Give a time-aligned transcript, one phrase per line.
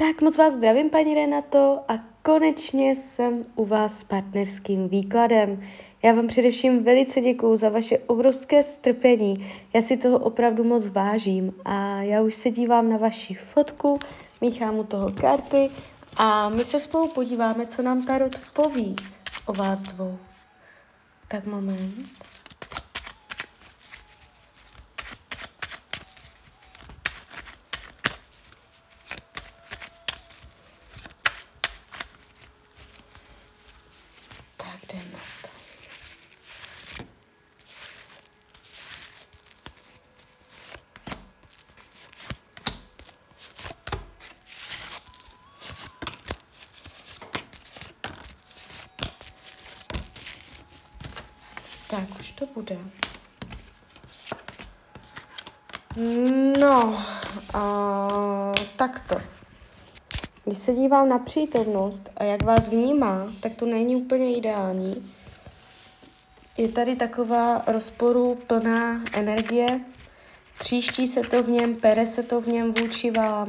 [0.00, 5.64] Tak moc vás zdravím, paní Renato, a konečně jsem u vás s partnerským výkladem.
[6.04, 9.50] Já vám především velice děkuju za vaše obrovské strpení.
[9.74, 13.98] Já si toho opravdu moc vážím a já už se dívám na vaši fotku,
[14.40, 15.70] míchám u toho karty
[16.16, 18.96] a my se spolu podíváme, co nám Tarot poví
[19.46, 20.18] o vás dvou.
[21.28, 21.94] Tak moment.
[51.90, 52.78] Tak, už to bude.
[56.60, 57.04] No,
[57.54, 59.16] a, takto.
[60.44, 65.12] Když se dívám na přítomnost a jak vás vnímá, tak to není úplně ideální.
[66.56, 69.80] Je tady taková rozporu plná energie,
[70.58, 73.48] tříští se to v něm, pere se to v něm vůči vám,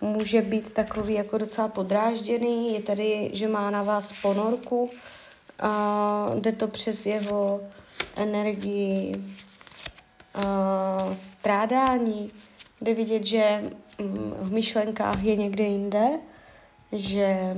[0.00, 4.90] může být takový jako docela podrážděný, je tady, že má na vás ponorku,
[5.62, 7.60] a jde to přes jeho
[8.16, 9.24] energii
[10.34, 12.30] a strádání.
[12.80, 16.08] Jde vidět, že mm, v myšlenkách je někde jinde,
[16.92, 17.56] že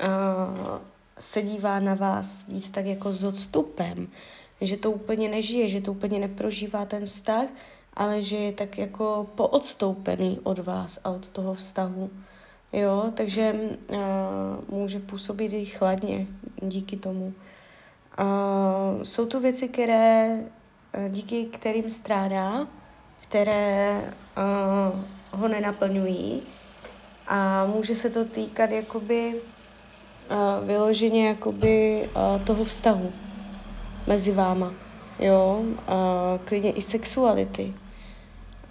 [0.00, 0.80] a,
[1.18, 4.08] se dívá na vás víc tak jako s odstupem,
[4.60, 7.46] že to úplně nežije, že to úplně neprožívá ten vztah,
[7.94, 12.10] ale že je tak jako poodstoupený od vás a od toho vztahu.
[12.72, 13.54] Jo, takže
[13.88, 13.98] uh,
[14.68, 16.26] může působit i chladně
[16.62, 17.34] díky tomu.
[18.20, 20.40] Uh, jsou to věci, které,
[21.08, 22.66] díky kterým strádá,
[23.20, 24.02] které
[24.38, 25.00] uh,
[25.40, 26.42] ho nenaplňují
[27.26, 33.12] a může se to týkat jakoby uh, vyloženě jakoby uh, toho vztahu
[34.06, 34.74] mezi váma,
[35.18, 35.74] jo, uh,
[36.44, 37.74] klidně i sexuality,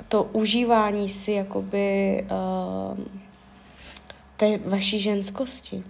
[0.07, 2.97] to užívání si jakoby uh,
[4.39, 5.83] té vaší ženskosti.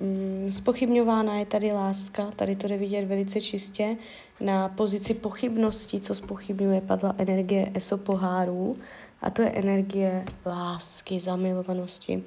[0.00, 3.96] Mm, spochybňována je tady láska, tady to jde vidět velice čistě.
[4.40, 8.76] Na pozici pochybnosti, co spochybňuje, padla energie ESO pohárů
[9.22, 12.24] a to je energie lásky, zamilovanosti.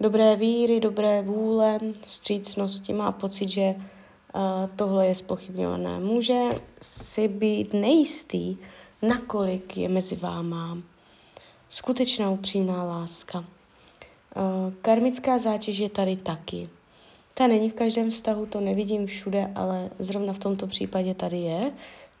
[0.00, 3.74] Dobré víry, dobré vůle, střícnosti, má pocit, že
[4.76, 6.00] tohle je spochybňované.
[6.00, 6.40] Může
[6.82, 8.56] si být nejistý,
[9.02, 10.78] nakolik je mezi váma
[11.68, 13.44] skutečná upřímná láska.
[14.36, 16.68] Eh, karmická zátěž je tady taky.
[17.34, 21.72] Ta není v každém vztahu, to nevidím všude, ale zrovna v tomto případě tady je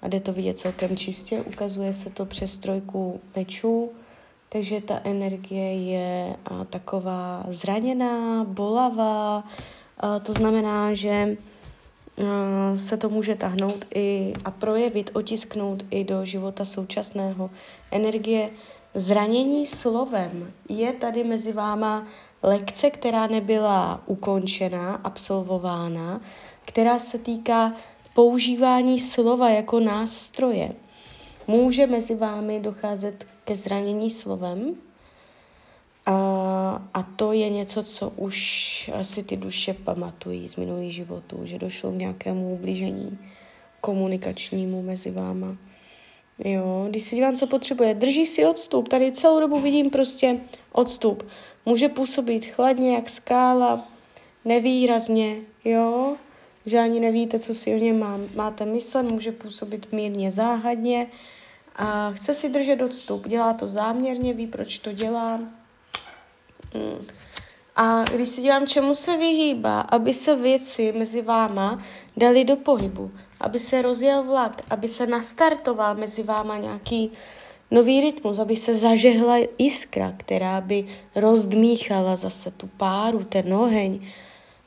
[0.02, 1.40] a jde to vidět celkem čistě.
[1.40, 3.90] Ukazuje se to přes trojku mečů,
[4.48, 9.44] takže ta energie je a, taková zraněná, bolavá.
[10.00, 11.36] A, to znamená, že
[12.76, 17.50] se to může tahnout i a projevit, otisknout i do života současného.
[17.90, 18.50] Energie
[18.94, 22.06] Zranění slovem je tady mezi váma
[22.42, 26.20] lekce, která nebyla ukončena, absolvována,
[26.64, 27.72] která se týká
[28.14, 30.72] používání slova jako nástroje.
[31.46, 34.74] Může mezi vámi docházet ke zranění slovem
[36.06, 36.14] a,
[36.94, 41.90] a to je něco, co už asi ty duše pamatují z minulých životů, že došlo
[41.90, 43.18] k nějakému ublížení
[43.80, 45.56] komunikačnímu mezi váma.
[46.38, 48.88] Jo, když se dívám, co potřebuje, drží si odstup.
[48.88, 50.40] Tady celou dobu vidím prostě
[50.72, 51.28] odstup.
[51.66, 53.88] Může působit chladně, jak skála,
[54.44, 56.16] nevýrazně, jo,
[56.66, 61.06] že ani nevíte, co si o něm má, máte myslet, může působit mírně záhadně
[61.76, 63.28] a chce si držet odstup.
[63.28, 65.40] Dělá to záměrně, ví, proč to dělá.
[66.74, 67.06] Hmm.
[67.76, 71.84] A když se dívám, čemu se vyhýbá, aby se věci mezi váma
[72.16, 73.10] dali do pohybu
[73.44, 77.12] aby se rozjel vlak, aby se nastartoval mezi váma nějaký
[77.70, 80.84] nový rytmus, aby se zažehla iskra, která by
[81.16, 84.00] rozdmíchala zase tu páru, ten oheň.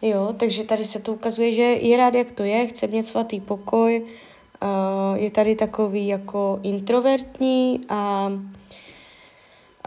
[0.01, 3.39] Jo, takže tady se to ukazuje, že je rád, jak to je, chce mít svatý
[3.39, 8.31] pokoj, uh, je tady takový jako introvertní a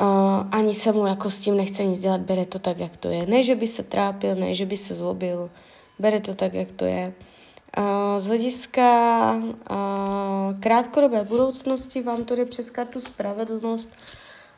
[0.00, 0.06] uh,
[0.50, 3.26] ani se mu jako s tím nechce nic dělat, bere to tak, jak to je.
[3.26, 5.50] Ne, že by se trápil, ne, že by se zlobil,
[5.98, 7.12] bere to tak, jak to je.
[8.18, 9.42] Z hlediska
[10.60, 13.90] krátkodobé budoucnosti vám to jde přes kartu spravedlnost.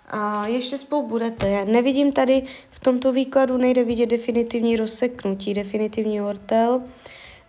[0.09, 1.49] A ještě spolu budete.
[1.49, 6.83] Já nevidím tady v tomto výkladu, nejde vidět definitivní rozseknutí, definitivní ortel.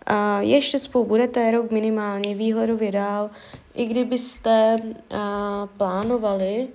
[0.06, 3.30] A ještě spolu budete rok minimálně výhledově dál,
[3.74, 4.76] i kdybyste
[5.10, 6.68] a, plánovali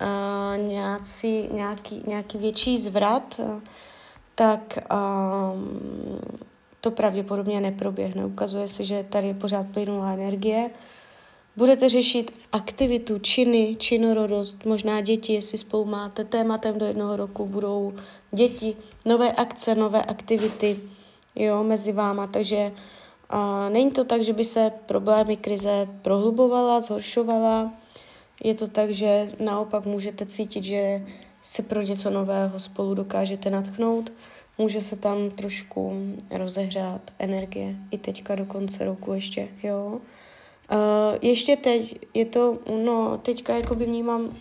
[0.00, 3.40] uh, nějaký, nějaký, nějaký větší zvrat,
[4.34, 5.80] tak um,
[6.80, 8.26] to pravděpodobně neproběhne.
[8.26, 10.70] Ukazuje se, že tady je pořád plynulá energie.
[11.56, 16.24] Budete řešit aktivitu, činy, činorodost, možná děti, jestli spolu máte.
[16.24, 17.92] Tématem do jednoho roku budou
[18.32, 20.76] děti, nové akce, nové aktivity
[21.34, 22.26] jo, mezi váma.
[22.26, 22.72] Takže
[23.32, 27.72] uh, není to tak, že by se problémy krize prohlubovala, zhoršovala.
[28.44, 31.06] Je to tak, že naopak můžete cítit, že
[31.42, 34.12] se pro něco nového spolu dokážete natchnout.
[34.58, 35.92] Může se tam trošku
[36.30, 40.00] rozehřát energie i teďka do konce roku ještě, jo.
[40.72, 44.36] Uh, ještě teď je to, no teďka jako by vnímám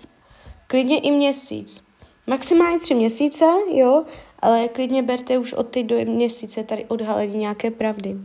[0.68, 1.88] klidně i měsíc.
[2.28, 4.04] Maximálně tři měsíce, jo,
[4.40, 8.16] ale klidně berte už od teď do měsíce tady odhalení nějaké pravdy.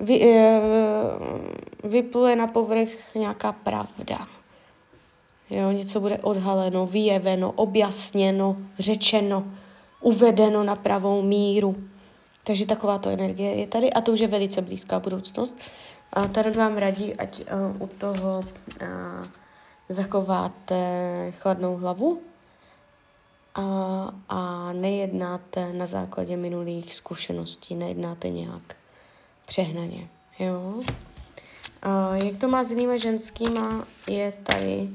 [0.00, 4.26] Vy, uh, vypluje na povrch nějaká pravda.
[5.50, 9.44] Jo, něco bude odhaleno, vyjeveno, objasněno, řečeno,
[10.04, 11.76] uvedeno na pravou míru.
[12.44, 15.58] Takže takováto energie je tady a to už je velice blízká budoucnost.
[16.12, 18.86] A tady vám radí, ať uh, u toho uh,
[19.88, 20.78] zachováte
[21.38, 22.20] chladnou hlavu
[23.54, 23.62] a,
[24.28, 28.76] a nejednáte na základě minulých zkušeností, nejednáte nějak
[29.46, 30.08] přehnaně.
[30.38, 30.80] Jo?
[31.82, 34.88] A jak to má s jinými ženskýma, je tady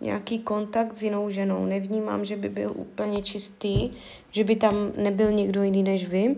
[0.00, 1.64] nějaký kontakt s jinou ženou.
[1.64, 3.90] Nevnímám, že by byl úplně čistý,
[4.30, 6.36] že by tam nebyl někdo jiný než vy,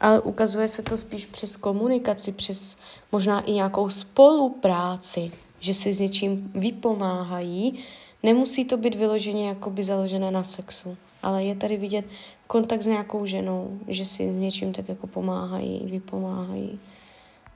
[0.00, 2.76] ale ukazuje se to spíš přes komunikaci, přes
[3.12, 7.84] možná i nějakou spolupráci, že si s něčím vypomáhají.
[8.22, 12.04] Nemusí to být vyloženě jakoby založené na sexu, ale je tady vidět
[12.46, 16.80] kontakt s nějakou ženou, že si s něčím tak jako pomáhají, vypomáhají.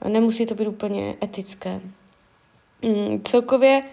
[0.07, 1.81] Nemusí to být úplně etické.
[2.81, 3.83] Mm, celkově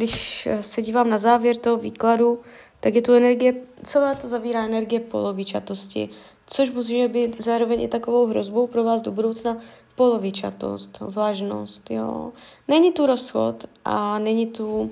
[0.00, 2.40] když eh, se dívám na závěr toho výkladu,
[2.80, 3.54] tak je tu energie,
[3.84, 6.08] celé to zavírá energie polovičatosti,
[6.46, 9.56] což může být zároveň i takovou hrozbou pro vás do budoucna
[9.94, 12.32] polovičatost, vlažnost, jo.
[12.68, 14.90] Není tu rozchod a není tu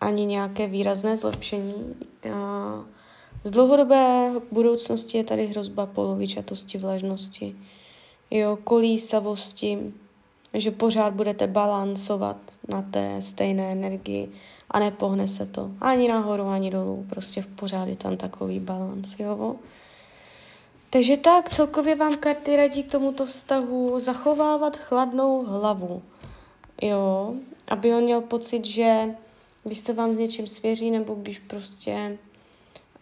[0.00, 1.74] ani nějaké výrazné zlepšení.
[3.44, 7.56] Z dlouhodobé budoucnosti je tady hrozba polovičatosti, vlažnosti,
[8.30, 9.92] jo, kolísavosti,
[10.54, 12.36] že pořád budete balancovat
[12.68, 14.28] na té stejné energii
[14.70, 17.06] a nepohne se to ani nahoru, ani dolů.
[17.10, 19.56] Prostě v pořád je tam takový balans, jo.
[20.90, 26.02] Takže tak, celkově vám karty radí k tomuto vztahu zachovávat chladnou hlavu,
[26.82, 27.34] jo,
[27.68, 29.14] aby on měl pocit, že
[29.64, 32.18] když se vám s něčím svěří, nebo když prostě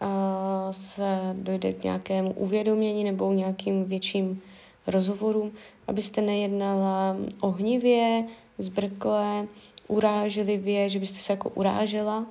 [0.01, 4.41] uh, se dojde k nějakému uvědomění nebo nějakým větším
[4.87, 5.51] rozhovorům,
[5.87, 8.27] abyste nejednala ohnivě,
[8.57, 9.47] zbrkle,
[9.87, 12.25] urážlivě, že byste se jako urážela,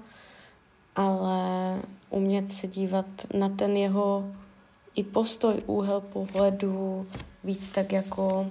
[0.96, 4.30] ale umět se dívat na ten jeho
[4.94, 7.06] i postoj, úhel pohledu
[7.44, 8.50] víc tak jako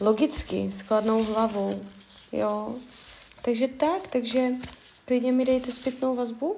[0.00, 1.80] logicky, s chladnou hlavou,
[2.32, 2.74] jo.
[3.42, 4.50] Takže tak, takže
[5.04, 6.56] klidně mi dejte zpětnou vazbu,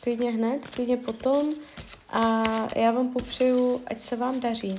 [0.00, 1.48] klidně hned, klidně potom
[2.08, 2.42] a
[2.76, 4.78] já vám popřeju, ať se vám daří